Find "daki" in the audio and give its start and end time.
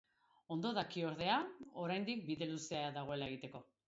0.77-1.03